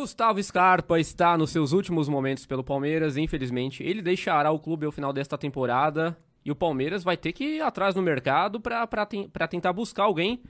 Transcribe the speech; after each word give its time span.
Gustavo 0.00 0.42
Scarpa 0.42 0.98
está 0.98 1.36
nos 1.36 1.50
seus 1.50 1.72
últimos 1.72 2.08
momentos 2.08 2.46
pelo 2.46 2.64
Palmeiras, 2.64 3.18
infelizmente. 3.18 3.82
Ele 3.82 4.00
deixará 4.00 4.50
o 4.50 4.58
clube 4.58 4.86
ao 4.86 4.92
final 4.92 5.12
desta 5.12 5.36
temporada 5.36 6.16
e 6.42 6.50
o 6.50 6.56
Palmeiras 6.56 7.04
vai 7.04 7.18
ter 7.18 7.32
que 7.34 7.44
ir 7.56 7.60
atrás 7.60 7.94
no 7.94 8.00
mercado 8.00 8.58
para 8.58 9.46
tentar 9.46 9.74
buscar 9.74 10.04
alguém 10.04 10.40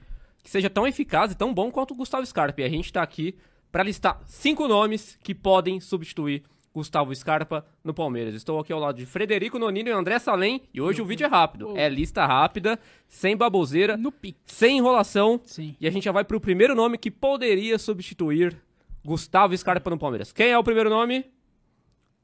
que 0.41 0.49
seja 0.49 0.69
tão 0.69 0.87
eficaz 0.87 1.33
e 1.33 1.35
tão 1.35 1.53
bom 1.53 1.69
quanto 1.69 1.93
o 1.93 1.97
Gustavo 1.97 2.25
Scarpa. 2.25 2.61
E 2.61 2.63
a 2.63 2.69
gente 2.69 2.85
está 2.85 3.03
aqui 3.03 3.35
para 3.69 3.83
listar 3.83 4.21
cinco 4.25 4.69
nomes 4.69 5.19
que 5.21 5.35
podem 5.35 5.81
substituir 5.81 6.43
Gustavo 6.73 7.13
Scarpa 7.13 7.65
no 7.83 7.93
Palmeiras. 7.93 8.33
Estou 8.33 8.57
aqui 8.57 8.71
ao 8.71 8.79
lado 8.79 8.99
de 8.99 9.05
Frederico 9.05 9.59
Nonino 9.59 9.89
e 9.89 9.91
André 9.91 10.17
Salem 10.17 10.61
e 10.73 10.79
hoje 10.79 11.01
o 11.01 11.05
vídeo 11.05 11.25
é 11.25 11.29
rápido. 11.29 11.77
É 11.77 11.89
lista 11.89 12.25
rápida, 12.25 12.79
sem 13.09 13.35
baboseira, 13.35 13.99
sem 14.45 14.77
enrolação. 14.77 15.41
Sim. 15.43 15.75
E 15.77 15.85
a 15.85 15.91
gente 15.91 16.05
já 16.05 16.13
vai 16.13 16.23
para 16.23 16.37
o 16.37 16.39
primeiro 16.39 16.73
nome 16.73 16.97
que 16.97 17.11
poderia 17.11 17.77
substituir 17.77 18.55
Gustavo 19.03 19.57
Scarpa 19.57 19.89
no 19.89 19.97
Palmeiras. 19.97 20.31
Quem 20.31 20.51
é 20.51 20.57
o 20.57 20.63
primeiro 20.63 20.89
nome? 20.89 21.25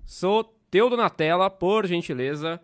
Soteudo 0.06 0.96
na 0.96 1.10
tela, 1.10 1.50
por 1.50 1.86
gentileza. 1.86 2.62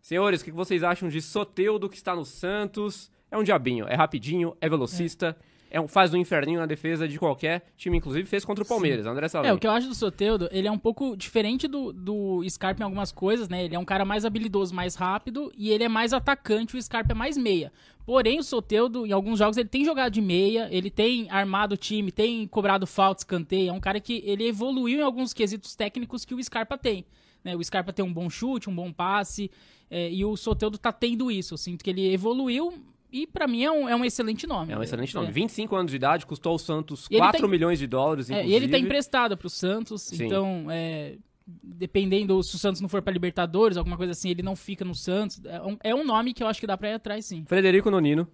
Senhores, 0.00 0.42
o 0.42 0.44
que 0.44 0.50
vocês 0.50 0.82
acham 0.82 1.08
de 1.08 1.22
Soteudo 1.22 1.88
que 1.88 1.96
está 1.96 2.14
no 2.14 2.24
Santos? 2.24 3.10
É 3.30 3.38
um 3.38 3.42
diabinho, 3.42 3.86
é 3.88 3.94
rapidinho, 3.94 4.56
é 4.60 4.68
velocista. 4.68 5.36
É 5.40 5.53
é 5.70 5.80
um, 5.80 5.88
faz 5.88 6.14
um 6.14 6.16
inferninho 6.16 6.60
na 6.60 6.66
defesa 6.66 7.08
de 7.08 7.18
qualquer 7.18 7.66
time, 7.76 7.98
inclusive 7.98 8.28
fez 8.28 8.44
contra 8.44 8.62
o 8.62 8.66
Palmeiras, 8.66 9.04
Sim. 9.04 9.10
André 9.10 9.28
Salem. 9.28 9.50
É, 9.50 9.52
o 9.52 9.58
que 9.58 9.66
eu 9.66 9.70
acho 9.70 9.88
do 9.88 9.94
Soteudo, 9.94 10.48
ele 10.52 10.68
é 10.68 10.70
um 10.70 10.78
pouco 10.78 11.16
diferente 11.16 11.66
do, 11.66 11.92
do 11.92 12.48
Scarpa 12.48 12.82
em 12.82 12.84
algumas 12.84 13.10
coisas, 13.10 13.48
né? 13.48 13.64
Ele 13.64 13.74
é 13.74 13.78
um 13.78 13.84
cara 13.84 14.04
mais 14.04 14.24
habilidoso, 14.24 14.74
mais 14.74 14.94
rápido 14.94 15.52
e 15.56 15.70
ele 15.70 15.84
é 15.84 15.88
mais 15.88 16.12
atacante, 16.12 16.76
o 16.76 16.82
Scarpa 16.82 17.12
é 17.12 17.14
mais 17.14 17.36
meia. 17.36 17.72
Porém, 18.06 18.38
o 18.38 18.42
Soteudo, 18.42 19.06
em 19.06 19.12
alguns 19.12 19.38
jogos, 19.38 19.56
ele 19.56 19.68
tem 19.68 19.84
jogado 19.84 20.12
de 20.12 20.20
meia, 20.20 20.68
ele 20.70 20.90
tem 20.90 21.28
armado 21.30 21.74
o 21.74 21.76
time, 21.76 22.12
tem 22.12 22.46
cobrado 22.46 22.86
falta, 22.86 23.20
escanteio. 23.20 23.70
É 23.70 23.72
um 23.72 23.80
cara 23.80 23.98
que 23.98 24.22
ele 24.26 24.46
evoluiu 24.46 24.98
em 25.00 25.02
alguns 25.02 25.32
quesitos 25.32 25.74
técnicos 25.74 26.24
que 26.24 26.34
o 26.34 26.42
Scarpa 26.42 26.76
tem. 26.76 27.06
Né? 27.42 27.56
O 27.56 27.64
Scarpa 27.64 27.92
tem 27.92 28.04
um 28.04 28.12
bom 28.12 28.28
chute, 28.28 28.68
um 28.68 28.74
bom 28.74 28.92
passe, 28.92 29.50
é, 29.90 30.10
e 30.10 30.24
o 30.24 30.36
Soteudo 30.36 30.76
tá 30.76 30.92
tendo 30.92 31.30
isso. 31.30 31.54
Eu 31.54 31.58
sinto 31.58 31.82
que 31.82 31.90
ele 31.90 32.12
evoluiu, 32.12 32.74
e 33.14 33.28
para 33.28 33.46
mim 33.46 33.62
é 33.62 33.70
um, 33.70 33.88
é 33.88 33.94
um 33.94 34.04
excelente 34.04 34.44
nome. 34.44 34.72
É 34.72 34.76
um 34.76 34.82
excelente 34.82 35.14
nome. 35.14 35.28
É. 35.28 35.30
25 35.30 35.76
anos 35.76 35.92
de 35.92 35.96
idade, 35.96 36.26
custou 36.26 36.50
ao 36.50 36.58
Santos 36.58 37.06
4 37.06 37.42
tá, 37.42 37.46
milhões 37.46 37.78
de 37.78 37.86
dólares, 37.86 38.28
inclusive. 38.28 38.52
É, 38.52 38.52
e 38.52 38.56
ele 38.56 38.66
tá 38.66 38.76
emprestado 38.76 39.36
pro 39.36 39.48
Santos, 39.48 40.02
Sim. 40.02 40.24
então, 40.24 40.66
é, 40.68 41.16
dependendo 41.46 42.42
se 42.42 42.56
o 42.56 42.58
Santos 42.58 42.80
não 42.80 42.88
for 42.88 43.00
para 43.02 43.12
Libertadores, 43.12 43.76
alguma 43.76 43.96
coisa 43.96 44.10
assim, 44.10 44.30
ele 44.30 44.42
não 44.42 44.56
fica 44.56 44.84
no 44.84 44.96
Santos. 44.96 45.40
É 45.44 45.62
um, 45.62 45.76
é 45.84 45.94
um 45.94 46.04
nome 46.04 46.34
que 46.34 46.42
eu 46.42 46.48
acho 46.48 46.58
que 46.58 46.66
dá 46.66 46.76
para 46.76 46.90
ir 46.90 46.94
atrás, 46.94 47.24
sim. 47.24 47.44
Frederico 47.46 47.88
Nonino. 47.88 48.26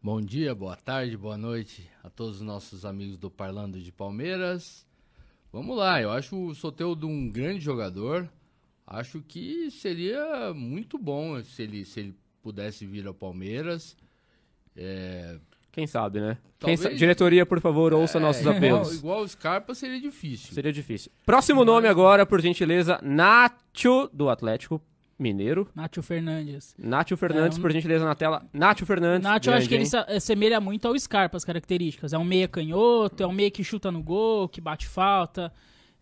Bom 0.00 0.20
dia, 0.20 0.54
boa 0.54 0.76
tarde, 0.76 1.16
boa 1.16 1.36
noite 1.36 1.90
a 2.04 2.08
todos 2.08 2.36
os 2.36 2.42
nossos 2.42 2.84
amigos 2.84 3.18
do 3.18 3.28
Parlando 3.28 3.80
de 3.80 3.90
Palmeiras. 3.90 4.86
Vamos 5.52 5.76
lá, 5.76 6.00
eu 6.00 6.12
acho 6.12 6.36
o 6.36 6.54
Soteldo 6.54 7.08
um 7.08 7.28
grande 7.28 7.58
jogador. 7.58 8.30
Acho 8.86 9.20
que 9.20 9.68
seria 9.72 10.54
muito 10.54 10.96
bom 10.96 11.42
se 11.42 11.62
ele, 11.62 11.84
se 11.84 11.98
ele 11.98 12.23
pudesse 12.44 12.84
vir 12.84 13.06
ao 13.06 13.14
Palmeiras. 13.14 13.96
É... 14.76 15.38
Quem 15.72 15.86
sabe, 15.86 16.20
né? 16.20 16.36
Talvez... 16.58 16.80
Quem 16.80 16.90
sa... 16.90 16.96
Diretoria, 16.96 17.46
por 17.46 17.58
favor, 17.58 17.94
ouça 17.94 18.18
é, 18.18 18.20
nossos 18.20 18.46
apelos. 18.46 18.88
Igual, 18.88 18.98
igual 18.98 19.20
o 19.22 19.28
Scarpa 19.28 19.74
seria 19.74 19.98
difícil. 19.98 20.54
Seria 20.54 20.72
difícil. 20.72 21.10
Próximo 21.24 21.60
Mas... 21.60 21.66
nome 21.66 21.88
agora, 21.88 22.26
por 22.26 22.40
gentileza, 22.40 23.00
Nacho, 23.02 24.10
do 24.12 24.28
Atlético 24.28 24.80
Mineiro. 25.18 25.66
Nacho 25.74 26.02
Fernandes. 26.02 26.74
Nacho 26.78 27.16
Fernandes, 27.16 27.56
é, 27.56 27.58
um... 27.58 27.62
por 27.62 27.72
gentileza, 27.72 28.04
na 28.04 28.14
tela. 28.14 28.46
Nacho 28.52 28.84
Fernandes. 28.84 29.24
Nacho, 29.24 29.48
eu 29.48 29.54
acho 29.54 29.68
que 29.68 29.74
ele 29.74 29.86
se 29.86 29.96
assemelha 29.96 30.60
muito 30.60 30.86
ao 30.86 30.96
Scarpa, 30.98 31.38
as 31.38 31.44
características. 31.44 32.12
É 32.12 32.18
um 32.18 32.24
meia 32.24 32.46
canhoto, 32.46 33.22
é 33.22 33.26
um 33.26 33.32
meia 33.32 33.50
que 33.50 33.64
chuta 33.64 33.90
no 33.90 34.02
gol, 34.02 34.48
que 34.48 34.60
bate 34.60 34.86
falta. 34.86 35.50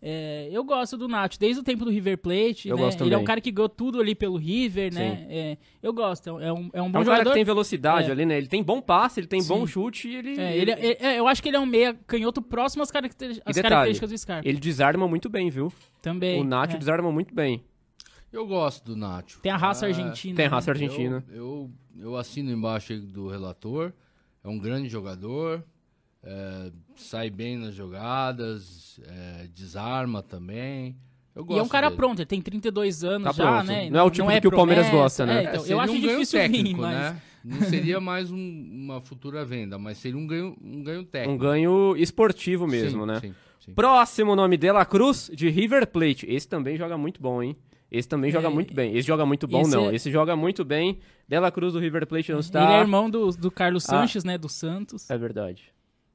É, 0.05 0.49
eu 0.51 0.65
gosto 0.65 0.97
do 0.97 1.07
Nacho, 1.07 1.39
desde 1.39 1.61
o 1.61 1.63
tempo 1.63 1.85
do 1.85 1.89
River 1.89 2.17
Plate. 2.17 2.67
Eu 2.67 2.75
né? 2.75 2.83
gosto 2.83 3.05
Ele 3.05 3.15
é 3.15 3.17
um 3.17 3.23
cara 3.23 3.39
que 3.39 3.49
ganhou 3.49 3.69
tudo 3.69 4.01
ali 4.01 4.13
pelo 4.13 4.35
River, 4.35 4.93
né? 4.93 5.25
É, 5.29 5.57
eu 5.81 5.93
gosto, 5.93 6.27
é 6.41 6.51
um, 6.51 6.69
é 6.73 6.81
um 6.81 6.91
bom 6.91 6.99
é 6.99 7.01
um 7.01 7.05
jogador. 7.05 7.05
cara 7.05 7.23
que 7.23 7.33
tem 7.35 7.43
velocidade 7.45 8.09
é. 8.09 8.11
ali, 8.11 8.25
né? 8.25 8.37
Ele 8.37 8.47
tem 8.47 8.61
bom 8.61 8.81
passe, 8.81 9.21
ele 9.21 9.27
tem 9.27 9.39
Sim. 9.39 9.47
bom 9.47 9.65
chute 9.65 10.09
e 10.09 10.15
ele... 10.17 10.37
É, 10.37 10.57
ele, 10.57 10.71
é, 10.71 10.97
é, 10.99 11.19
eu 11.19 11.25
acho 11.25 11.41
que 11.41 11.47
ele 11.47 11.55
é 11.55 11.59
um 11.59 11.65
meia 11.65 11.93
canhoto 12.05 12.41
próximo 12.41 12.83
às, 12.83 12.91
caracter... 12.91 13.29
às 13.45 13.55
detalhe, 13.55 13.61
características 13.61 14.09
do 14.09 14.17
Scarpa. 14.17 14.49
Ele 14.49 14.59
desarma 14.59 15.07
muito 15.07 15.29
bem, 15.29 15.49
viu? 15.49 15.71
Também. 16.01 16.41
O 16.41 16.43
Nacho 16.43 16.77
desarma 16.77 17.09
muito 17.09 17.33
bem. 17.33 17.63
Eu 18.29 18.45
gosto 18.45 18.83
do 18.83 18.97
Nacho. 18.97 19.39
Tem 19.39 19.53
a 19.53 19.57
raça 19.57 19.85
ah, 19.85 19.87
argentina. 19.87 20.35
Tem 20.35 20.47
a 20.47 20.49
raça 20.49 20.73
né? 20.73 20.83
argentina. 20.83 21.23
Eu, 21.29 21.71
eu, 21.95 22.07
eu 22.07 22.17
assino 22.17 22.51
embaixo 22.51 22.99
do 22.99 23.29
relator. 23.29 23.93
É 24.43 24.49
um 24.49 24.59
grande 24.59 24.89
jogador 24.89 25.63
é, 26.23 26.71
sai 26.95 27.29
bem 27.29 27.57
nas 27.57 27.75
jogadas, 27.75 28.99
é, 29.05 29.47
desarma 29.53 30.23
também. 30.23 30.95
e 31.35 31.57
é 31.57 31.61
um 31.61 31.67
cara 31.67 31.87
dele. 31.87 31.97
pronto, 31.97 32.19
ele 32.19 32.25
tem 32.25 32.41
32 32.41 33.03
anos 33.03 33.27
tá 33.27 33.33
já, 33.33 33.51
pronto. 33.51 33.67
né? 33.67 33.89
Não 33.89 33.99
é 33.99 34.03
o 34.03 34.09
tipo 34.09 34.31
é 34.31 34.39
que 34.39 34.47
promessa, 34.47 34.47
o 34.47 34.51
Palmeiras 34.51 34.89
gosta, 34.89 35.25
né? 35.25 35.43
É, 35.43 35.49
então, 35.55 35.65
eu 35.65 35.79
acho 35.79 35.93
um 35.93 35.99
difícil 35.99 36.39
técnico, 36.39 36.63
vir, 36.63 36.77
mas... 36.77 36.95
né? 36.95 37.21
Não 37.43 37.61
seria 37.63 37.99
mais 37.99 38.31
um, 38.31 38.37
uma 38.37 39.01
futura 39.01 39.43
venda, 39.43 39.77
mas 39.77 39.97
seria 39.97 40.17
um 40.17 40.25
ganho, 40.25 40.55
um 40.63 40.81
ganho 40.81 41.03
técnico. 41.03 41.33
Um 41.33 41.37
ganho 41.37 41.93
esportivo 41.97 42.65
mesmo, 42.65 43.01
sim, 43.01 43.07
né? 43.07 43.19
Sim, 43.19 43.35
sim. 43.59 43.73
Próximo 43.73 44.33
nome, 44.33 44.55
De 44.55 44.71
La 44.71 44.85
Cruz, 44.85 45.29
de 45.33 45.49
River 45.49 45.85
Plate. 45.87 46.25
Esse 46.29 46.47
também 46.47 46.77
joga 46.77 46.97
muito 46.97 47.21
bom, 47.21 47.43
hein? 47.43 47.57
Esse 47.91 48.07
também 48.07 48.31
joga 48.31 48.47
é, 48.47 48.49
muito 48.49 48.73
bem. 48.73 48.95
Esse 48.95 49.05
joga 49.05 49.25
muito 49.25 49.45
bom, 49.45 49.61
esse 49.61 49.71
não. 49.71 49.89
É... 49.89 49.95
Esse 49.95 50.09
joga 50.09 50.35
muito 50.37 50.63
bem. 50.63 50.99
De 51.27 51.37
La 51.37 51.51
Cruz 51.51 51.73
do 51.73 51.79
River 51.79 52.07
Plate 52.07 52.31
não 52.31 52.39
está. 52.39 52.63
Ele 52.63 52.73
é 52.73 52.79
irmão 52.79 53.09
do, 53.09 53.29
do 53.31 53.51
Carlos 53.51 53.85
ah, 53.85 53.89
Sanches, 53.89 54.23
né? 54.23 54.37
Do 54.37 54.47
Santos. 54.47 55.09
É 55.09 55.17
verdade. 55.17 55.73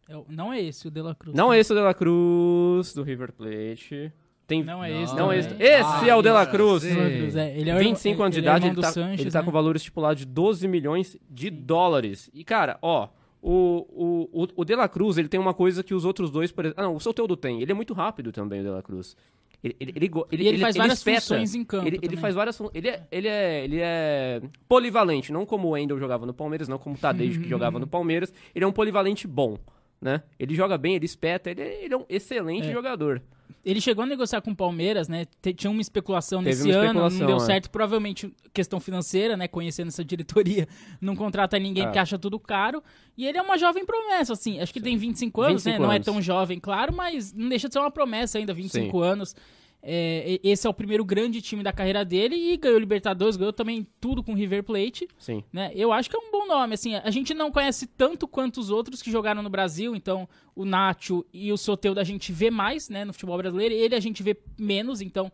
É 0.08 0.16
não 0.28 0.52
é 0.52 0.60
esse 0.60 0.88
o 0.88 0.90
De 0.90 1.02
La 1.02 1.14
Cruz. 1.14 1.36
Não 1.36 1.52
é 1.52 1.58
esse 1.58 1.70
o 1.70 1.76
De 1.76 1.82
La 1.82 1.92
Cruz, 1.92 2.94
do 2.94 3.02
River 3.02 3.32
Plate. 3.32 4.10
Tem... 4.46 4.64
Não 4.64 4.82
é 4.82 5.02
esse. 5.02 5.14
Não, 5.14 5.30
é 5.30 5.38
esse. 5.38 5.50
Esse 5.62 6.04
ah, 6.04 6.08
é 6.08 6.14
o 6.14 6.22
De 6.22 6.30
La 6.30 6.46
Cruz. 6.46 6.82
É, 6.82 7.58
ele 7.58 7.68
é 7.68 7.78
25 7.78 8.22
anos 8.22 8.34
de 8.34 8.40
idade, 8.40 8.66
ele, 8.66 8.80
tá, 8.80 8.90
Sanches, 8.90 9.20
ele 9.20 9.30
tá 9.30 9.40
né? 9.40 9.44
com 9.44 9.50
valor 9.50 9.76
estipulado 9.76 10.16
de 10.16 10.24
12 10.24 10.66
milhões 10.66 11.18
de 11.28 11.50
dólares. 11.50 12.30
E, 12.32 12.42
cara, 12.42 12.78
ó, 12.80 13.08
o, 13.42 14.26
o, 14.32 14.48
o, 14.56 14.64
De 14.64 14.74
La 14.74 14.88
Cruz, 14.88 15.18
ele 15.18 15.28
tem 15.28 15.38
uma 15.38 15.52
coisa 15.52 15.82
que 15.82 15.92
os 15.92 16.06
outros 16.06 16.30
dois, 16.30 16.50
por 16.50 16.64
exemplo... 16.64 16.82
Ah, 16.82 16.86
não, 16.86 16.96
o 16.96 17.00
Soteldo 17.00 17.36
tem. 17.36 17.60
Ele 17.60 17.70
é 17.70 17.74
muito 17.74 17.92
rápido 17.92 18.32
também, 18.32 18.60
o 18.60 18.64
De 18.64 18.70
La 18.70 18.82
Cruz. 18.82 19.14
Ele, 19.62 19.76
ele, 19.78 19.92
ele, 19.96 20.10
ele, 20.32 20.48
ele 20.48 20.58
faz 20.58 20.76
várias 20.76 20.98
espeta, 20.98 21.20
funções 21.20 21.54
em 21.54 21.64
campo. 21.64 21.86
Ele, 21.86 21.98
ele 22.00 22.16
faz 22.16 22.34
várias 22.34 22.58
ele 22.72 22.88
é, 22.88 23.06
ele, 23.10 23.28
é, 23.28 23.64
ele 23.64 23.80
é 23.80 24.40
polivalente, 24.66 25.32
não 25.32 25.44
como 25.44 25.68
o 25.68 25.70
Wendel 25.72 25.98
jogava 25.98 26.24
no 26.24 26.32
Palmeiras, 26.32 26.68
não 26.68 26.78
como 26.78 26.94
o 26.94 26.98
Tadej 26.98 27.36
que 27.42 27.48
jogava 27.48 27.78
no 27.78 27.86
Palmeiras. 27.86 28.32
Ele 28.54 28.64
é 28.64 28.68
um 28.68 28.72
polivalente 28.72 29.26
bom 29.26 29.58
né? 30.00 30.22
Ele 30.38 30.54
joga 30.54 30.78
bem, 30.78 30.94
ele 30.94 31.06
espeta, 31.06 31.50
ele, 31.50 31.62
ele 31.62 31.94
é 31.94 31.96
um 31.96 32.04
excelente 32.08 32.68
é. 32.68 32.72
jogador. 32.72 33.22
Ele 33.64 33.80
chegou 33.80 34.04
a 34.04 34.06
negociar 34.06 34.40
com 34.40 34.52
o 34.52 34.56
Palmeiras, 34.56 35.08
né? 35.08 35.26
Tinha 35.56 35.70
uma 35.70 35.80
especulação 35.80 36.42
Teve 36.42 36.56
nesse 36.56 36.68
uma 36.70 36.76
ano, 36.76 36.84
especulação, 36.86 37.18
não 37.18 37.26
deu 37.26 37.36
é. 37.36 37.40
certo. 37.40 37.70
Provavelmente 37.70 38.32
questão 38.52 38.80
financeira, 38.80 39.36
né? 39.36 39.48
Conhecendo 39.48 39.88
essa 39.88 40.04
diretoria, 40.04 40.66
não 41.00 41.16
contrata 41.16 41.58
ninguém 41.58 41.82
é. 41.82 41.86
porque 41.86 41.98
acha 41.98 42.18
tudo 42.18 42.38
caro. 42.38 42.82
E 43.16 43.26
ele 43.26 43.36
é 43.36 43.42
uma 43.42 43.58
jovem 43.58 43.84
promessa, 43.84 44.32
assim. 44.32 44.60
Acho 44.60 44.72
que 44.72 44.78
Sim. 44.78 44.84
tem 44.84 44.96
25 44.96 45.42
anos, 45.42 45.64
25 45.64 45.70
né? 45.70 45.76
Anos. 45.76 45.86
Não 45.86 45.92
é 45.92 45.98
tão 45.98 46.22
jovem, 46.22 46.58
claro, 46.58 46.94
mas 46.94 47.32
não 47.32 47.48
deixa 47.48 47.68
de 47.68 47.74
ser 47.74 47.80
uma 47.80 47.90
promessa 47.90 48.38
ainda, 48.38 48.54
25 48.54 48.90
Sim. 48.90 49.04
anos. 49.04 49.36
É, 49.82 50.40
esse 50.42 50.66
é 50.66 50.70
o 50.70 50.74
primeiro 50.74 51.04
grande 51.04 51.40
time 51.40 51.62
da 51.62 51.72
carreira 51.72 52.04
dele 52.04 52.34
e 52.34 52.56
ganhou 52.56 52.78
Libertadores, 52.78 53.36
ganhou 53.36 53.52
também 53.52 53.86
tudo 54.00 54.22
com 54.22 54.34
River 54.34 54.64
Plate. 54.64 55.08
Sim. 55.18 55.44
Né? 55.52 55.70
Eu 55.74 55.92
acho 55.92 56.10
que 56.10 56.16
é 56.16 56.18
um 56.18 56.30
bom 56.30 56.46
nome. 56.46 56.74
Assim, 56.74 56.96
a 56.96 57.10
gente 57.10 57.32
não 57.32 57.50
conhece 57.50 57.86
tanto 57.86 58.26
quanto 58.26 58.58
os 58.58 58.70
outros 58.70 59.00
que 59.00 59.10
jogaram 59.10 59.42
no 59.42 59.50
Brasil, 59.50 59.94
então 59.94 60.28
o 60.54 60.64
Nacho 60.64 61.24
e 61.32 61.52
o 61.52 61.56
Soteldo 61.56 62.00
a 62.00 62.04
gente 62.04 62.32
vê 62.32 62.50
mais 62.50 62.88
né, 62.88 63.04
no 63.04 63.12
futebol 63.12 63.38
brasileiro, 63.38 63.74
ele 63.74 63.94
a 63.94 64.00
gente 64.00 64.22
vê 64.22 64.36
menos, 64.58 65.00
então 65.00 65.30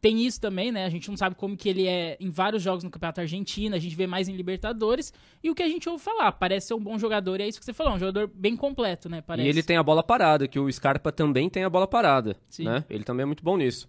tem 0.00 0.24
isso 0.24 0.40
também, 0.40 0.70
né? 0.70 0.84
A 0.84 0.90
gente 0.90 1.08
não 1.08 1.16
sabe 1.16 1.34
como 1.34 1.56
que 1.56 1.68
ele 1.68 1.86
é 1.86 2.16
em 2.20 2.30
vários 2.30 2.62
jogos 2.62 2.84
no 2.84 2.90
Campeonato 2.90 3.20
Argentino, 3.20 3.74
a 3.74 3.78
gente 3.78 3.96
vê 3.96 4.06
mais 4.06 4.28
em 4.28 4.36
Libertadores. 4.36 5.12
E 5.42 5.50
o 5.50 5.54
que 5.54 5.62
a 5.62 5.68
gente 5.68 5.88
ouve 5.88 6.02
falar, 6.02 6.32
parece 6.32 6.68
ser 6.68 6.74
um 6.74 6.80
bom 6.80 6.98
jogador, 6.98 7.40
é 7.40 7.48
isso 7.48 7.58
que 7.58 7.64
você 7.64 7.72
falou, 7.72 7.94
um 7.94 7.98
jogador 7.98 8.30
bem 8.32 8.56
completo, 8.56 9.08
né? 9.08 9.20
Parece. 9.20 9.46
E 9.46 9.50
ele 9.50 9.62
tem 9.62 9.76
a 9.76 9.82
bola 9.82 10.02
parada, 10.02 10.46
que 10.46 10.58
o 10.58 10.70
Scarpa 10.70 11.10
também 11.10 11.48
tem 11.48 11.64
a 11.64 11.70
bola 11.70 11.86
parada, 11.86 12.36
Sim. 12.48 12.64
né? 12.64 12.84
Ele 12.88 13.04
também 13.04 13.22
é 13.22 13.26
muito 13.26 13.42
bom 13.42 13.56
nisso. 13.56 13.88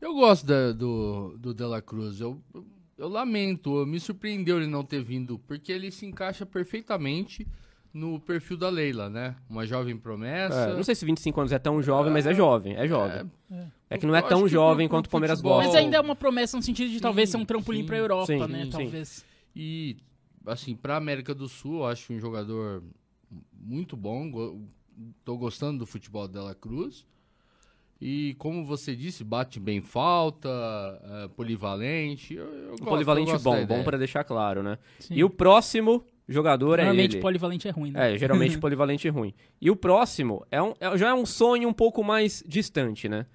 Eu 0.00 0.14
gosto 0.14 0.46
da, 0.46 0.72
do, 0.72 1.36
do 1.38 1.52
De 1.52 1.64
La 1.64 1.82
Cruz. 1.82 2.20
Eu, 2.20 2.40
eu 2.96 3.08
lamento, 3.08 3.84
me 3.86 3.98
surpreendeu 3.98 4.58
ele 4.58 4.68
não 4.68 4.84
ter 4.84 5.02
vindo, 5.02 5.38
porque 5.40 5.72
ele 5.72 5.90
se 5.90 6.06
encaixa 6.06 6.46
perfeitamente 6.46 7.46
no 7.98 8.20
perfil 8.20 8.56
da 8.56 8.68
Leila, 8.68 9.10
né? 9.10 9.34
Uma 9.50 9.66
jovem 9.66 9.96
promessa. 9.96 10.70
É, 10.70 10.74
não 10.74 10.84
sei 10.84 10.94
se 10.94 11.04
25 11.04 11.40
anos 11.40 11.52
é 11.52 11.58
tão 11.58 11.82
jovem, 11.82 12.10
é, 12.10 12.14
mas 12.14 12.26
é 12.26 12.32
jovem, 12.32 12.76
é 12.76 12.86
jovem. 12.86 13.30
É, 13.50 13.66
é 13.90 13.98
que 13.98 14.06
não 14.06 14.14
é 14.14 14.22
tão 14.22 14.46
jovem 14.46 14.88
quanto 14.88 15.06
o 15.06 15.10
Palmeiras 15.10 15.40
gosta. 15.40 15.66
Mas 15.66 15.76
ainda 15.76 15.96
é 15.96 16.00
uma 16.00 16.14
promessa 16.14 16.56
no 16.56 16.62
sentido 16.62 16.90
de 16.90 17.00
talvez 17.00 17.28
sim, 17.28 17.32
ser 17.32 17.42
um 17.42 17.44
trampolim 17.44 17.84
para 17.84 17.96
a 17.96 17.98
Europa, 17.98 18.26
sim, 18.26 18.38
né? 18.46 18.64
Sim. 18.64 18.70
Talvez. 18.70 19.24
E, 19.54 19.96
assim, 20.46 20.76
para 20.76 20.96
América 20.96 21.34
do 21.34 21.48
Sul, 21.48 21.80
eu 21.80 21.86
acho 21.86 22.12
um 22.12 22.20
jogador 22.20 22.82
muito 23.52 23.96
bom. 23.96 24.60
Tô 25.24 25.36
gostando 25.36 25.80
do 25.80 25.86
futebol 25.86 26.28
dela 26.28 26.54
Cruz. 26.54 27.04
E 28.00 28.36
como 28.38 28.64
você 28.64 28.94
disse, 28.94 29.24
bate 29.24 29.58
bem 29.58 29.80
falta, 29.80 30.48
é, 31.02 31.28
polivalente. 31.28 32.34
Eu, 32.34 32.46
eu 32.46 32.70
gosto, 32.70 32.84
polivalente 32.84 33.36
bom, 33.38 33.66
bom 33.66 33.82
para 33.82 33.98
deixar 33.98 34.22
claro, 34.22 34.62
né? 34.62 34.78
Sim. 35.00 35.14
E 35.14 35.24
o 35.24 35.30
próximo 35.30 36.04
jogador 36.28 36.78
é 36.78 36.88
ele. 36.94 37.18
polivalente 37.18 37.66
é 37.66 37.70
ruim, 37.70 37.90
né? 37.90 38.14
É, 38.14 38.18
geralmente 38.18 38.56
polivalente 38.60 39.08
ruim. 39.08 39.34
E 39.60 39.70
o 39.70 39.76
próximo 39.76 40.46
é 40.50 40.62
um, 40.62 40.74
é- 40.78 40.96
já 40.98 41.08
é 41.08 41.14
um 41.14 41.24
sonho 41.26 41.68
um 41.68 41.72
pouco 41.72 42.04
mais 42.04 42.44
distante, 42.46 43.08
né? 43.08 43.26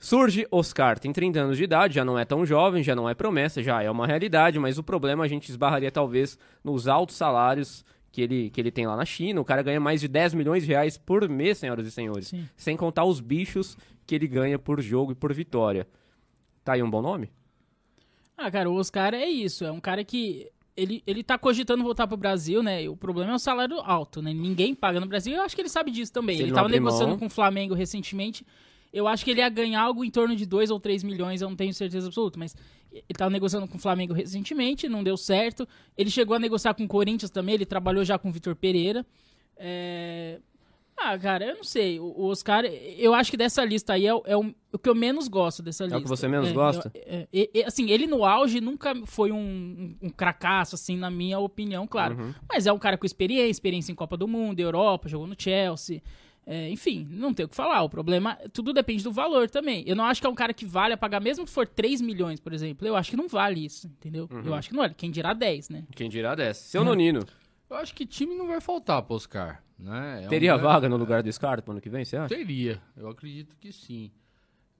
Surge 0.00 0.46
Oscar, 0.50 0.98
tem 0.98 1.12
30 1.12 1.40
anos 1.40 1.56
de 1.56 1.64
idade, 1.64 1.94
já 1.94 2.04
não 2.04 2.18
é 2.18 2.24
tão 2.24 2.44
jovem, 2.44 2.82
já 2.82 2.94
não 2.94 3.08
é 3.08 3.14
promessa, 3.14 3.62
já 3.62 3.82
é 3.82 3.90
uma 3.90 4.06
realidade, 4.06 4.58
mas 4.58 4.76
o 4.76 4.82
problema 4.82 5.24
a 5.24 5.28
gente 5.28 5.48
esbarraria 5.48 5.90
talvez 5.90 6.38
nos 6.62 6.86
altos 6.88 7.16
salários 7.16 7.84
que 8.12 8.20
ele, 8.20 8.50
que 8.50 8.60
ele 8.60 8.70
tem 8.70 8.86
lá 8.86 8.96
na 8.96 9.04
China. 9.04 9.40
O 9.40 9.44
cara 9.44 9.62
ganha 9.62 9.80
mais 9.80 10.00
de 10.00 10.08
10 10.08 10.34
milhões 10.34 10.62
de 10.64 10.68
reais 10.68 10.98
por 10.98 11.26
mês, 11.28 11.58
senhoras 11.58 11.86
e 11.86 11.90
senhores. 11.90 12.28
Sim. 12.28 12.46
Sem 12.56 12.76
contar 12.76 13.04
os 13.04 13.18
bichos 13.18 13.76
que 14.06 14.14
ele 14.14 14.26
ganha 14.28 14.58
por 14.58 14.80
jogo 14.80 15.12
e 15.12 15.14
por 15.14 15.32
vitória. 15.32 15.86
Tá 16.62 16.74
aí 16.74 16.82
um 16.82 16.90
bom 16.90 17.00
nome? 17.00 17.30
Ah, 18.36 18.50
cara, 18.50 18.68
o 18.68 18.74
Oscar 18.74 19.14
é 19.14 19.24
isso. 19.26 19.64
É 19.64 19.72
um 19.72 19.80
cara 19.80 20.04
que. 20.04 20.50
Ele, 20.76 21.02
ele 21.06 21.22
tá 21.22 21.38
cogitando 21.38 21.84
voltar 21.84 22.06
pro 22.06 22.16
Brasil, 22.16 22.62
né? 22.62 22.82
E 22.82 22.88
o 22.88 22.96
problema 22.96 23.32
é 23.32 23.34
o 23.34 23.38
salário 23.38 23.78
alto, 23.80 24.20
né? 24.20 24.32
Ninguém 24.34 24.74
paga 24.74 24.98
no 24.98 25.06
Brasil. 25.06 25.32
Eu 25.34 25.42
acho 25.42 25.54
que 25.54 25.62
ele 25.62 25.68
sabe 25.68 25.90
disso 25.90 26.12
também. 26.12 26.34
Ele 26.36 26.44
ele 26.46 26.52
tava 26.52 26.68
negociando 26.68 27.10
mão- 27.10 27.18
com 27.18 27.26
o 27.26 27.30
Flamengo 27.30 27.74
recentemente. 27.74 28.44
Eu 28.92 29.06
acho 29.06 29.24
que 29.24 29.30
ele 29.30 29.40
ia 29.40 29.48
ganhar 29.48 29.80
algo 29.82 30.04
em 30.04 30.10
torno 30.10 30.34
de 30.34 30.44
2 30.46 30.70
ou 30.70 30.80
3 30.80 31.02
milhões, 31.04 31.40
eu 31.42 31.48
não 31.48 31.56
tenho 31.56 31.72
certeza 31.74 32.06
absoluta, 32.06 32.38
mas 32.38 32.56
ele 32.92 33.02
tava 33.16 33.30
negociando 33.30 33.66
com 33.68 33.76
o 33.76 33.80
Flamengo 33.80 34.12
recentemente, 34.12 34.88
não 34.88 35.02
deu 35.02 35.16
certo. 35.16 35.66
Ele 35.96 36.10
chegou 36.10 36.36
a 36.36 36.38
negociar 36.38 36.74
com 36.74 36.84
o 36.84 36.88
Corinthians 36.88 37.30
também, 37.30 37.54
ele 37.56 37.66
trabalhou 37.66 38.04
já 38.04 38.18
com 38.18 38.28
o 38.28 38.32
Vitor 38.32 38.54
Pereira. 38.56 39.04
É... 39.56 40.40
Ah, 40.96 41.18
cara, 41.18 41.44
eu 41.46 41.56
não 41.56 41.64
sei. 41.64 41.98
O 41.98 42.04
o 42.16 42.24
Oscar, 42.30 42.64
eu 42.64 43.12
acho 43.14 43.30
que 43.30 43.36
dessa 43.36 43.64
lista 43.64 43.92
aí 43.94 44.06
é, 44.06 44.14
o- 44.14 44.22
é 44.24 44.36
o, 44.36 44.54
o 44.72 44.78
que 44.78 44.88
eu 44.88 44.94
menos 44.94 45.26
gosto 45.28 45.62
dessa 45.62 45.84
lista. 45.84 46.00
que 46.00 46.08
você 46.08 46.28
menos 46.28 46.48
É, 46.48 46.52
gosta? 46.52 46.92
eu- 47.32 47.48
é, 47.54 47.64
assim, 47.66 47.90
ele 47.90 48.06
no 48.06 48.24
auge 48.24 48.60
nunca 48.60 48.94
foi 49.04 49.32
um, 49.32 49.36
um, 49.38 49.96
um 50.02 50.08
cracaço, 50.10 50.74
assim, 50.76 50.96
na 50.96 51.10
minha 51.10 51.38
opinião, 51.38 51.86
claro. 51.86 52.16
Uhum. 52.16 52.34
Mas 52.48 52.66
é 52.66 52.72
um 52.72 52.78
cara 52.78 52.96
com 52.96 53.04
experiência, 53.04 53.50
experiência 53.50 53.90
em 53.92 53.94
Copa 53.94 54.16
do 54.16 54.28
Mundo, 54.28 54.60
Europa, 54.60 55.08
jogou 55.08 55.26
no 55.26 55.34
Chelsea. 55.36 56.00
É, 56.46 56.68
enfim, 56.70 57.08
não 57.10 57.32
tem 57.32 57.46
o 57.46 57.48
que 57.48 57.56
falar. 57.56 57.82
O 57.82 57.88
problema, 57.88 58.36
tudo 58.52 58.72
depende 58.72 59.02
do 59.02 59.10
valor 59.10 59.48
também. 59.48 59.82
Eu 59.86 59.96
não 59.96 60.04
acho 60.04 60.20
que 60.20 60.26
é 60.26 60.30
um 60.30 60.34
cara 60.34 60.52
que 60.52 60.66
vale 60.66 60.92
a 60.92 60.96
pagar, 60.96 61.18
mesmo 61.18 61.44
que 61.46 61.50
for 61.50 61.66
3 61.66 62.00
milhões, 62.02 62.38
por 62.38 62.52
exemplo. 62.52 62.86
Eu 62.86 62.94
acho 62.96 63.10
que 63.10 63.16
não 63.16 63.26
vale 63.28 63.64
isso, 63.64 63.86
entendeu? 63.88 64.28
Uhum. 64.30 64.42
Eu 64.44 64.54
acho 64.54 64.68
que 64.68 64.74
não 64.74 64.82
vale. 64.82 64.92
Quem 64.94 65.10
dirá 65.10 65.32
10, 65.32 65.70
né? 65.70 65.84
Quem 65.96 66.08
dirá 66.08 66.34
dessa? 66.34 66.68
Seu 66.68 66.84
Nonino, 66.84 67.24
Eu 67.70 67.78
acho 67.78 67.94
que 67.94 68.04
time 68.04 68.34
não 68.36 68.46
vai 68.46 68.60
faltar 68.60 69.02
pro 69.02 69.16
Oscar, 69.16 69.63
né? 69.78 70.20
É 70.22 70.26
um 70.26 70.28
teria 70.28 70.52
grande- 70.52 70.62
vaga 70.64 70.88
no 70.88 70.96
lugar 70.96 71.22
do 71.22 71.32
Scarpa 71.32 71.72
ano 71.72 71.80
que 71.80 71.88
vem, 71.90 72.04
você 72.04 72.16
acha? 72.16 72.34
Teria, 72.34 72.80
eu 72.96 73.08
acredito 73.08 73.56
que 73.60 73.72
sim. 73.72 74.10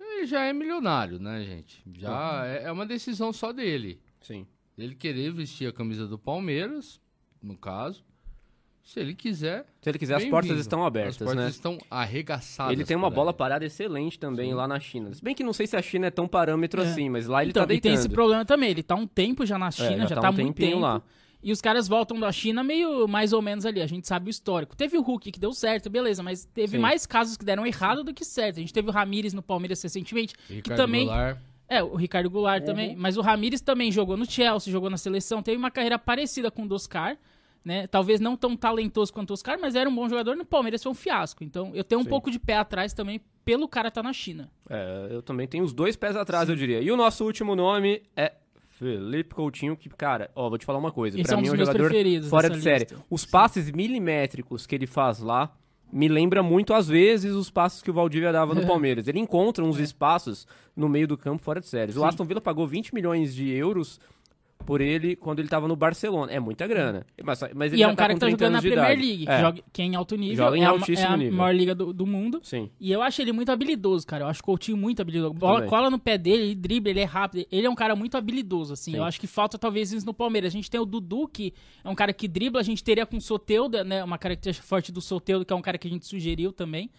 Ele 0.01 0.27
já 0.27 0.45
é 0.45 0.53
milionário, 0.53 1.19
né, 1.19 1.43
gente? 1.45 1.83
Já 1.99 2.47
é, 2.47 2.65
é 2.65 2.73
uma 2.73 2.87
decisão 2.87 3.33
só 3.33 3.53
dele. 3.53 4.01
Sim. 4.21 4.47
Ele 4.79 4.95
querer 4.95 5.33
vestir 5.33 5.69
a 5.69 5.73
camisa 5.73 6.07
do 6.07 6.19
Palmeiras, 6.19 7.01
no 7.43 7.57
caso. 7.57 8.05
Se 8.83 9.01
ele 9.01 9.15
quiser. 9.15 9.65
Se 9.81 9.89
ele 9.89 9.99
quiser, 9.99 10.15
as 10.17 10.25
portas 10.27 10.59
estão 10.59 10.85
abertas, 10.85 11.15
As 11.15 11.19
portas 11.27 11.37
né? 11.45 11.49
estão 11.49 11.79
arregaçadas. 11.91 12.73
Ele 12.75 12.85
tem 12.85 12.95
uma 12.97 13.09
bola 13.09 13.31
aí. 13.31 13.37
parada 13.37 13.65
excelente 13.65 14.19
também 14.19 14.51
Sim. 14.51 14.55
lá 14.55 14.69
na 14.69 14.79
China. 14.79 15.13
Se 15.15 15.25
bem 15.25 15.35
que 15.35 15.43
não 15.43 15.55
sei 15.55 15.67
se 15.67 15.75
a 15.75 15.81
China 15.81 16.07
é 16.09 16.11
tão 16.11 16.29
parâmetro 16.29 16.83
É. 16.83 16.85
assim, 16.87 17.09
mas 17.09 17.27
lá 17.27 17.41
ele 17.43 17.51
então, 17.51 17.63
tá 17.67 17.73
e 17.73 17.81
tem 17.81 17.93
deitando. 17.93 17.99
esse 18.07 18.09
problema 18.15 18.45
também. 18.45 18.71
Ele 18.71 18.83
tá 18.83 18.95
um 18.95 19.07
tempo 19.07 19.47
já 19.47 19.59
na 19.59 19.71
China, 19.71 20.03
já 20.03 20.07
já, 20.09 20.15
tá 20.17 20.21
tá, 20.23 20.31
um 20.31 20.33
muito 20.35 20.49
tempinho 20.49 20.73
tempo. 20.73 20.81
lá. 20.83 21.03
E 21.45 21.53
os 21.53 21.61
caras 21.61 21.87
voltam 21.87 22.19
da 22.19 22.33
China 22.33 22.65
meio 22.65 23.07
mais 23.07 23.33
ou 23.35 23.43
menos 23.43 23.67
ali. 23.67 23.83
A 23.83 23.87
gente 23.87 24.09
sabe 24.09 24.29
o 24.29 24.31
histórico. 24.31 24.75
Teve 24.75 24.97
o 24.97 25.03
Hulk 25.03 25.31
que 25.31 25.39
deu 25.39 25.53
certo, 25.53 25.91
beleza, 25.91 26.23
mas 26.23 26.47
teve 26.47 26.77
Sim. 26.77 26.79
mais 26.79 27.05
casos 27.05 27.37
que 27.37 27.45
deram 27.45 27.67
errado 27.67 28.03
do 28.03 28.15
que 28.15 28.25
certo. 28.25 28.57
A 28.57 28.61
gente 28.61 28.73
teve 28.73 28.89
o 28.89 28.93
Ramires 28.93 29.35
no 29.35 29.43
Palmeiras 29.43 29.83
recentemente, 29.83 30.35
que 30.47 30.55
Ricardo 30.55 30.79
também 30.79 31.05
Goulart, 31.07 31.39
É, 31.69 31.83
o 31.83 31.95
Ricardo 31.97 32.31
Goulart 32.31 32.61
Uhum. 32.63 32.67
também. 32.67 32.97
Mas 32.97 33.17
o 33.19 33.21
Ramires 33.21 33.61
também 33.61 33.93
jogou 33.93 34.17
no 34.17 34.25
Chelsea, 34.25 34.73
jogou 34.73 34.89
na 34.89 34.97
seleção. 34.97 35.43
Teve 35.43 35.59
uma 35.59 35.71
carreira 35.71 35.99
parecida 35.99 36.51
com 36.51 36.63
o 36.63 36.67
do 36.69 36.75
Oscar, 36.75 37.17
né? 37.63 37.87
Talvez 37.87 38.21
não 38.21 38.37
tão 38.37 38.57
talentoso 38.57 39.13
quanto 39.13 39.31
o 39.31 39.35
Oscar, 39.35 39.59
mas 39.61 39.75
era 39.75 39.89
um 39.89 39.95
bom 39.95 40.09
jogador. 40.09 40.35
No 40.37 40.45
Palmeiras 40.47 40.83
foi 40.83 40.93
um 40.93 40.95
fiasco. 40.95 41.45
Então 41.45 41.73
eu 41.75 41.85
tenho 41.85 42.01
um 42.01 42.05
Sim. 42.05 42.11
pouco 42.11 42.31
de 42.31 42.39
pé 42.39 42.57
atrás 42.57 42.95
também 42.95 43.21
pelo 43.45 43.69
cara 43.69 43.89
estar 43.89 44.03
na 44.03 44.13
China. 44.15 44.51
É, 44.71 45.09
eu 45.11 45.21
também 45.23 45.47
tenho 45.47 45.63
os 45.65 45.75
dois 45.75 45.95
pés 45.97 46.17
atrás, 46.17 46.49
eu 46.49 46.57
diria. 46.57 46.81
E 46.81 46.91
o 46.91 46.97
nosso 46.97 47.23
último 47.25 47.55
nome 47.55 48.03
é 48.17 48.33
Felipe 48.79 49.35
Coutinho, 49.35 49.77
que, 49.77 49.89
cara, 49.89 50.31
ó, 50.35 50.49
vou 50.49 50.59
te 50.59 50.67
falar 50.67 50.79
uma 50.79 50.91
coisa. 50.91 51.19
Esse 51.19 51.27
pra 51.29 51.37
é 51.37 51.39
um 51.39 51.43
mim 51.43 51.49
é 51.49 51.53
um 51.53 51.57
jogador 51.57 51.91
fora 52.29 52.49
de 52.49 52.57
dessa 52.57 52.63
série. 52.63 52.85
lista. 52.85 53.05
Os 53.09 53.25
passes 53.25 53.71
milimétricos 53.71 54.67
que 54.67 54.75
ele 54.75 54.87
faz 54.87 55.21
lá 55.21 55.53
me 55.93 56.09
lembra 56.09 56.43
muito, 56.43 56.75
às 56.75 56.89
vezes, 56.89 57.35
os 57.35 57.51
passes 57.51 57.81
que 57.81 57.91
o 57.91 57.95
Valdívia 57.95 58.33
dava 58.33 58.53
no 58.55 58.67
Palmeiras. 58.67 59.07
Ele 59.07 59.21
encontra 59.21 59.65
uns 59.65 59.79
espaços 59.79 60.47
no 60.75 60.89
meio 60.89 61.07
do 61.07 61.17
campo 61.17 61.43
fora 61.43 61.61
de 61.61 61.69
séries. 61.69 61.97
O. 61.97 62.05
Aston 62.05 62.25
Villa 62.25 62.41
pagou 62.41 62.67
20 62.67 62.93
milhões 62.93 63.33
de 63.33 63.49
euros 63.51 64.01
por 64.65 64.81
ele 64.81 65.15
quando 65.15 65.41
ele 65.41 65.49
tava 65.49 65.69
no 65.69 65.77
Barcelona. 65.77 66.33
É 66.33 66.41
muita 66.41 66.67
grana. 66.67 67.07
Mas, 67.23 67.41
mas 67.55 67.73
ele 67.73 67.83
E 67.83 67.85
é 67.85 67.89
um 67.89 67.95
cara 67.95 68.15
com 68.15 68.19
que 68.19 68.21
tá 68.21 68.27
30 68.27 68.45
jogando 68.45 68.55
na 68.55 68.61
Premier. 68.61 68.99
League, 68.99 69.25
É, 69.29 69.37
que, 69.37 69.41
joga, 69.43 69.63
que 69.73 69.83
é 69.83 69.85
em 69.85 69.95
alto 69.95 70.17
nível. 70.17 70.37
Joga 70.37 70.57
em 70.57 70.63
é 70.63 70.67
a, 70.67 70.71
altíssimo 70.71 71.09
é 71.09 71.13
a 71.13 71.17
nível. 71.17 71.35
maior 71.35 71.55
liga 71.55 71.75
do, 71.75 71.93
do 71.93 72.07
mundo. 72.07 72.41
Sim. 72.43 72.71
E 72.81 72.91
eu 72.91 73.03
acho 73.03 73.21
ele 73.21 73.33
muito 73.33 73.51
habilidoso, 73.51 74.07
cara. 74.07 74.25
Eu 74.25 74.29
acho 74.29 74.41
o 74.41 74.45
Coutinho 74.45 74.77
muito 74.77 75.03
habilidoso. 75.03 75.35
Bola 75.35 75.57
Também. 75.57 75.71
cola 75.71 75.91
no 75.91 75.99
pé 75.99 76.17
dele, 76.17 76.43
ele 76.45 76.55
dribla, 76.55 76.91
ele 76.91 77.01
é 77.01 77.05
rápido. 77.05 77.47
Ele 77.51 77.67
é 77.67 77.71
um 77.71 77.75
cara 77.75 77.95
muito 77.95 78.17
habilidoso, 78.17 78.73
assim. 78.73 78.93
Sim. 78.93 78.97
Eu 78.97 79.05
acho 79.05 79.21
que 79.21 79.27
falta 79.27 79.59
talvez 79.59 79.93
isso 79.93 80.07
no 80.07 80.15
Palmeiras. 80.15 80.53
A 80.53 80.57
gente 80.57 80.71
tem 80.71 80.81
o 80.81 80.87
Dudu, 80.87 81.29
que 81.29 81.53
é 81.83 81.89
um 81.89 81.95
cara 81.95 82.13
que 82.13 82.27
dribla. 82.27 82.61
A 82.61 82.65
gente 82.65 82.83
teria 82.83 83.05
com 83.05 83.17
o 83.17 83.21
Soteudo, 83.21 83.85
né? 83.85 84.03
Uma 84.03 84.19
característica 84.19 84.67
forte 84.67 84.91
do 84.91 85.01
Soteudo, 85.01 85.45
que 85.45 85.53
é 85.53 85.57
um 85.57 85.63
cara 85.63 85.77
que 85.77 85.87
a 85.87 85.91
gente 85.91 86.07
sugeriu 86.07 86.53
também. 86.53 86.91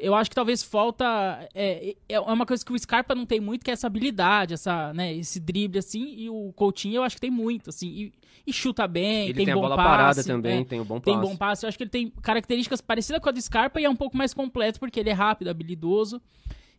Eu 0.00 0.14
acho 0.14 0.30
que 0.30 0.34
talvez 0.34 0.62
falta. 0.62 1.06
É, 1.54 1.94
é 2.08 2.18
uma 2.20 2.46
coisa 2.46 2.64
que 2.64 2.72
o 2.72 2.78
Scarpa 2.78 3.14
não 3.14 3.26
tem 3.26 3.38
muito, 3.38 3.62
que 3.62 3.70
é 3.70 3.74
essa 3.74 3.86
habilidade, 3.86 4.54
essa, 4.54 4.94
né, 4.94 5.14
esse 5.14 5.38
drible, 5.38 5.78
assim. 5.78 6.14
E 6.16 6.30
o 6.30 6.52
Coutinho 6.54 6.96
eu 6.96 7.02
acho 7.02 7.16
que 7.16 7.20
tem 7.20 7.30
muito, 7.30 7.68
assim. 7.68 7.88
E, 7.88 8.12
e 8.46 8.52
chuta 8.52 8.88
bem, 8.88 9.24
Ele 9.26 9.34
tem, 9.34 9.44
tem, 9.44 9.52
a 9.52 9.54
bom 9.54 9.60
bola 9.62 9.76
passe. 9.76 9.88
parada 9.88 10.24
também, 10.24 10.60
é 10.62 10.64
tem 10.64 10.80
o 10.80 10.84
bom 10.84 10.98
passe. 10.98 11.04
tem 11.04 11.20
bom 11.20 11.36
passe. 11.36 11.66
Eu 11.66 11.68
acho 11.68 11.76
que 11.76 11.84
ele 11.84 11.90
tem 11.90 12.10
características 12.22 12.80
parecidas 12.80 13.20
com 13.20 13.28
a 13.28 13.32
do 13.32 13.40
Scarpa 13.40 13.78
e 13.80 13.84
é 13.84 13.90
um 13.90 13.96
pouco 13.96 14.16
mais 14.16 14.32
completo 14.32 14.80
porque 14.80 14.98
ele 14.98 15.10
é 15.10 15.14
rápido, 15.14 15.48
habilidoso. 15.48 16.20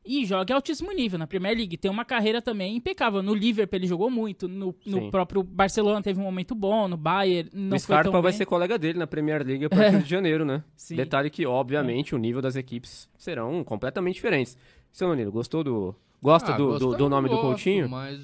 E 0.03 0.25
joga 0.25 0.51
em 0.51 0.55
altíssimo 0.55 0.91
nível 0.91 1.19
na 1.19 1.27
Premier 1.27 1.55
League. 1.55 1.77
Tem 1.77 1.89
uma 1.91 2.03
carreira 2.03 2.41
também 2.41 2.75
impecável. 2.75 3.21
No 3.21 3.35
Liverpool 3.35 3.77
ele 3.77 3.85
jogou 3.87 4.09
muito. 4.09 4.47
No, 4.47 4.75
no 4.85 5.11
próprio 5.11 5.43
Barcelona 5.43 6.01
teve 6.01 6.19
um 6.19 6.23
momento 6.23 6.55
bom. 6.55 6.87
No 6.87 6.97
Bayern 6.97 7.49
não 7.53 7.67
o 7.67 7.69
foi 7.71 7.79
Scarpa 7.79 8.11
vai 8.11 8.31
bem. 8.31 8.37
ser 8.37 8.45
colega 8.47 8.79
dele 8.79 8.97
na 8.97 9.05
Premier 9.05 9.45
League 9.45 9.65
a 9.65 9.69
partir 9.69 10.01
de 10.01 10.09
janeiro, 10.09 10.43
né? 10.43 10.63
Sim. 10.75 10.95
Detalhe 10.95 11.29
que, 11.29 11.45
obviamente, 11.45 12.15
o 12.15 12.17
nível 12.17 12.41
das 12.41 12.55
equipes 12.55 13.07
serão 13.15 13.63
completamente 13.63 14.15
diferentes. 14.15 14.57
Seu 14.91 15.07
Nonino, 15.07 15.31
gostou 15.31 15.63
do. 15.63 15.95
Gosta 16.21 16.53
Ah, 16.53 16.57
do, 16.57 16.77
do, 16.79 16.95
do 16.97 17.09
nome 17.09 17.29
do 17.29 17.35
gosto, 17.35 17.47
Coutinho? 17.47 17.87
Mas 17.89 18.19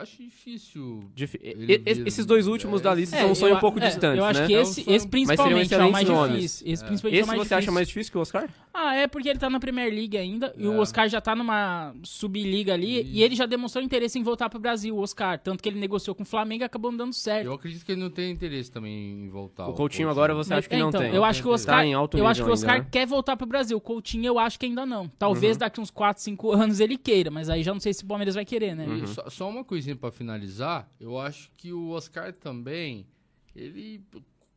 acho 0.00 0.22
difícil. 0.22 1.04
Dif- 1.14 1.38
e- 1.42 1.82
e- 1.86 2.02
esses 2.06 2.24
dois 2.26 2.46
últimos 2.46 2.80
da 2.80 2.94
lista 2.94 3.16
É, 3.16 3.20
são 3.20 3.30
um 3.32 3.34
sonho 3.34 3.52
eu- 3.52 3.56
um 3.56 3.60
pouco 3.60 3.78
é, 3.78 3.86
distantes, 3.86 4.18
Eu 4.18 4.24
acho 4.24 4.40
né? 4.40 4.46
que 4.46 4.54
É 4.54 4.58
um 4.58 4.62
esse, 4.62 4.90
esse 4.90 5.08
principalmente 5.08 5.74
é 5.74 5.84
o 5.84 5.92
mais 5.92 6.08
nomes. 6.08 6.34
difícil. 6.36 6.72
Esse 6.72 6.84
principalmente 6.84 7.16
é 7.18 7.20
Esse 7.20 7.24
o 7.24 7.26
mais 7.36 7.38
você 7.48 7.54
acha 7.54 7.60
difícil. 7.60 7.74
mais 7.74 7.88
difícil 7.88 8.12
que 8.12 8.18
o 8.18 8.20
Oscar? 8.20 8.48
Ah, 8.74 8.94
é 8.94 9.06
porque 9.06 9.28
ele 9.28 9.38
tá 9.38 9.50
na 9.50 9.60
Premier 9.60 9.92
League 9.92 10.16
ainda 10.16 10.54
e 10.56 10.66
o 10.66 10.72
É. 10.74 10.78
Oscar 10.78 11.08
já 11.08 11.20
tá 11.20 11.34
numa 11.36 11.94
subliga 12.02 12.72
ali 12.74 13.02
e 13.02 13.22
ele 13.22 13.34
já 13.34 13.46
demonstrou 13.46 13.84
interesse 13.84 14.18
em 14.18 14.22
voltar 14.22 14.48
pro 14.48 14.58
Brasil, 14.58 14.94
o 14.96 15.00
Oscar. 15.00 15.38
Tanto 15.38 15.62
que 15.62 15.68
ele 15.68 15.78
negociou 15.78 16.14
com 16.14 16.22
o 16.22 16.26
Flamengo 16.26 16.62
e 16.62 16.64
acabou 16.64 16.90
não 16.90 16.98
dando 16.98 17.12
certo. 17.12 17.46
Eu 17.46 17.52
acredito 17.52 17.84
que 17.84 17.92
ele 17.92 18.00
não 18.00 18.10
tem 18.10 18.30
interesse 18.32 18.70
também 18.70 19.24
em 19.24 19.28
voltar. 19.28 19.68
O 19.68 19.72
Coutinho 19.74 20.08
agora 20.08 20.34
você 20.34 20.54
acha 20.54 20.68
que 20.68 20.74
é, 20.74 20.78
não 20.78 20.88
então, 20.88 21.00
tem? 21.00 21.14
Eu 21.14 21.24
acho 21.24 21.42
que 21.42 21.48
o 21.48 21.50
Tá 21.50 21.54
Oscar, 21.54 21.86
eu 21.86 22.26
acho 22.26 22.42
que 22.42 22.48
o 22.48 22.52
Oscar 22.52 22.74
ainda, 22.74 22.84
né? 22.84 22.88
quer 22.90 23.06
voltar 23.06 23.36
pro 23.36 23.46
Brasil. 23.46 23.76
O 23.76 23.80
Coutinho 23.80 24.26
eu 24.26 24.38
acho 24.38 24.58
que 24.58 24.66
ainda 24.66 24.86
não. 24.86 25.08
Talvez 25.18 25.56
Uhum. 25.56 25.60
daqui 25.60 25.80
uns 25.80 25.90
4, 25.90 26.22
5 26.22 26.50
anos 26.52 26.80
ele 26.80 26.96
queira, 26.96 27.30
mas 27.30 27.48
aí 27.50 27.62
já 27.62 27.72
não 27.72 27.80
sei 27.80 27.92
se 27.92 28.04
o 28.04 28.06
Palmeiras 28.06 28.34
vai 28.34 28.44
querer, 28.44 28.74
né? 28.74 28.86
Uhum. 28.86 29.04
E 29.04 29.30
Só, 29.30 29.48
uma 29.48 29.62
coisinha 29.82 29.96
pra 29.96 30.10
finalizar, 30.12 30.88
eu 31.00 31.18
acho 31.18 31.50
que 31.56 31.72
o 31.72 31.90
Oscar 31.90 32.32
também, 32.32 33.06
ele, 33.54 34.00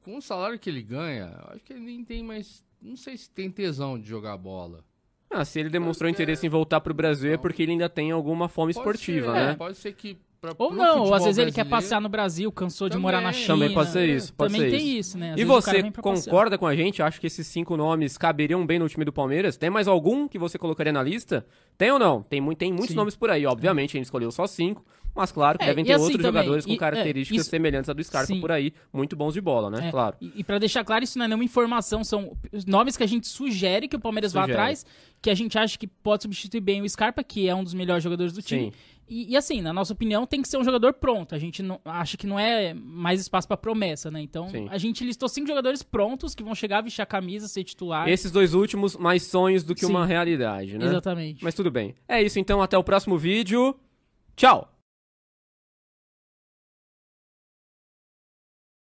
com 0.03 0.17
o 0.17 0.22
salário 0.22 0.60
que 0.60 0.70
ele 0.70 0.84
ganha, 0.84 1.36
eu 1.48 1.55
acho 1.55 1.63
que 1.65 1.74
ele 1.74 1.82
nem 1.82 2.03
tem 2.05 2.24
mais, 2.24 2.63
não 2.82 2.96
sei 2.96 3.17
se 3.17 3.29
tem 3.29 3.50
tesão 3.50 4.00
de 4.00 4.08
jogar 4.08 4.38
bola. 4.38 4.84
Ah, 5.29 5.44
se 5.44 5.60
ele 5.60 5.70
demonstrou 5.70 6.10
interesse 6.10 6.46
em 6.46 6.50
voltar 6.50 6.79
pro 6.79 6.94
Brasil 6.94 7.32
é 7.32 7.34
Então. 7.34 7.41
porque 7.41 7.63
ele 7.63 7.72
ainda 7.74 7.89
tem 7.89 8.12
alguma 8.12 8.48
fome 8.48 8.72
Pode 8.74 8.79
esportiva, 8.79 9.34
ser, 9.34 9.34
né? 9.34 9.51
é, 9.51 9.55
Pode 9.55 9.77
ser 9.77 9.94
que 9.94 10.15
pra, 10.53 10.65
Ou 10.65 10.73
não, 10.73 11.03
ou 11.05 11.13
às 11.13 11.23
vezes 11.23 11.37
ele 11.37 11.51
quer 11.51 11.63
passear 11.65 11.99
no 12.01 12.09
Brasil, 12.09 12.51
cansou 12.51 12.89
de 12.89 12.97
morar 12.97 13.21
na 13.21 13.29
Também. 13.29 13.41
China. 13.41 13.53
Também 13.55 13.73
pode 13.73 13.89
ser 13.91 14.09
isso, 14.09 14.33
pode 14.33 14.53
Também 14.53 14.69
ser 14.69 14.77
tem 14.77 14.87
isso. 14.89 14.99
isso, 14.99 15.17
né? 15.17 15.31
Às 15.33 15.39
E 15.39 15.43
você 15.45 15.91
concorda 16.01 16.57
com 16.57 16.67
a 16.67 16.75
gente? 16.75 17.01
Acha 17.01 17.19
que 17.19 17.25
esses 17.27 17.47
cinco 17.47 17.75
nomes 17.77 18.17
caberiam 18.17 18.65
bem 18.65 18.77
no 18.77 18.87
time 18.89 19.05
do 19.05 19.13
Palmeiras? 19.13 19.57
Tem 19.57 19.69
mais 19.69 19.87
algum 19.87 20.27
que 20.27 20.37
você 20.37 20.57
colocaria 20.57 20.93
na 20.93 21.01
lista? 21.01 21.45
Tem 21.77 21.89
ou 21.91 21.97
não? 21.97 22.21
Tem, 22.21 22.39
tem 22.55 22.69
muitos 22.71 22.89
Sim. 22.89 22.95
nomes 22.95 23.15
por 23.15 23.29
aí. 23.31 23.45
Obviamente, 23.45 23.91
a 23.91 23.97
gente 23.97 24.05
escolheu 24.05 24.29
só 24.31 24.45
cinco. 24.45 24.85
Mas 25.17 25.31
claro 25.31 25.57
que 25.57 25.63
É, 25.63 25.67
devem 25.67 25.85
ter 25.85 25.93
assim 25.93 26.03
outros 26.03 26.21
também, 26.21 26.41
jogadores 26.41 26.65
com 26.65 26.71
e- 26.73 26.75
é, 26.75 26.77
características 26.77 27.41
isso- 27.43 27.49
semelhantes 27.49 27.89
à 27.89 27.93
do 27.93 28.03
Scarpa 28.03 28.27
Sim. 28.27 28.41
por 28.41 28.51
aí. 28.51 28.73
Muito 28.91 29.15
bons 29.15 29.33
de 29.33 29.39
bola, 29.39 29.69
né? 29.69 29.87
É, 29.87 29.89
Claro. 29.89 30.17
E, 30.19 30.29
e 30.35 30.43
pra 30.43 30.59
deixar 30.59 30.83
claro, 30.83 31.05
isso 31.05 31.17
não 31.17 31.23
é 31.23 31.27
nenhuma 31.29 31.45
informação, 31.45 32.03
são 32.03 32.35
os 32.51 32.65
nomes 32.65 32.97
que 32.97 33.03
a 33.03 33.07
gente 33.07 33.25
sugere 33.25 33.87
que 33.87 33.95
o 33.95 33.99
Palmeiras 33.99 34.33
vá 34.33 34.41
Sugere. 34.41 34.59
atrás, 34.59 34.85
que 35.21 35.29
a 35.29 35.33
gente 35.33 35.57
acha 35.57 35.77
que 35.79 35.87
pode 35.87 36.23
substituir 36.23 36.59
bem 36.59 36.81
o 36.81 36.89
Scarpa, 36.89 37.23
que 37.23 37.47
é 37.47 37.55
um 37.55 37.63
dos 37.63 37.73
melhores 37.73 38.03
jogadores 38.03 38.33
do 38.33 38.41
time. 38.41 38.65
Sim. 38.65 38.73
E, 39.07 39.31
e 39.31 39.38
assim, 39.38 39.62
na 39.62 39.71
nossa 39.71 39.93
opinião, 39.93 40.25
tem 40.25 40.41
que 40.41 40.47
ser 40.47 40.57
um 40.57 40.63
jogador 40.63 40.93
pronto. 40.93 41.35
A 41.35 41.39
gente 41.39 41.62
não, 41.62 41.79
acha 41.85 42.17
que 42.17 42.25
não 42.25 42.39
é 42.39 42.74
mais 42.74 43.21
espaço 43.21 43.47
pra 43.47 43.55
promessa, 43.55 44.09
né? 44.09 44.21
Então, 44.21 44.50
Sim. 44.50 44.67
a 44.69 44.77
gente 44.77 45.03
listou 45.03 45.29
cinco 45.29 45.47
jogadores 45.47 45.83
prontos 45.83 46.33
que 46.33 46.43
vão 46.43 46.55
chegar, 46.55 46.81
vestir 46.81 47.01
a 47.01 47.05
camisa, 47.05 47.47
ser 47.47 47.63
titular. 47.63 48.09
Esses 48.09 48.31
dois 48.31 48.53
últimos, 48.53 48.97
mais 48.97 49.24
sonhos 49.24 49.63
do 49.63 49.75
que 49.75 49.85
Sim. 49.85 49.91
uma 49.91 50.05
realidade, 50.05 50.77
né? 50.77 50.85
Exatamente. 50.85 51.43
Mas 51.43 51.53
tudo 51.53 51.69
bem. 51.69 51.95
É 52.07 52.21
isso 52.21 52.39
então, 52.39 52.62
até 52.62 52.77
o 52.77 52.83
próximo 52.83 53.17
vídeo. 53.17 53.75
Tchau! 54.35 54.75